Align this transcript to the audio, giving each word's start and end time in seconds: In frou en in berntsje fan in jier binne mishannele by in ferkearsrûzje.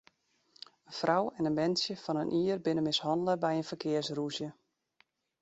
In 0.89 0.95
frou 0.99 1.23
en 1.37 1.47
in 1.49 1.57
berntsje 1.59 1.95
fan 2.03 2.21
in 2.23 2.31
jier 2.39 2.63
binne 2.65 2.83
mishannele 2.87 3.33
by 3.43 3.51
in 3.59 3.67
ferkearsrûzje. 3.69 4.49